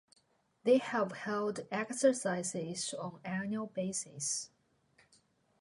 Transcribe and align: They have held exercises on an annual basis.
They 0.63 0.79
have 0.79 1.11
held 1.11 1.67
exercises 1.69 2.91
on 2.95 3.19
an 3.23 3.39
annual 3.41 3.67
basis. 3.67 4.49